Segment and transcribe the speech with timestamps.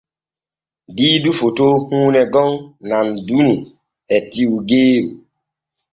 [0.99, 2.51] Diidu foto huune gon
[2.89, 3.53] nandune
[4.15, 5.09] e tiwgeeru.